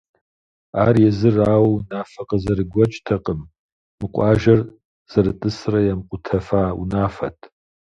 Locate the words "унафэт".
6.81-7.39